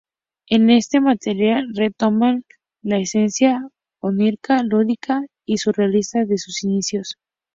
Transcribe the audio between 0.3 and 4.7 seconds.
En este material retoman la esencia onírica,